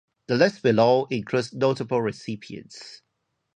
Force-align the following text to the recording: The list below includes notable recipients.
The 0.25 0.35
list 0.35 0.63
below 0.63 1.05
includes 1.11 1.53
notable 1.53 2.01
recipients. 2.01 3.03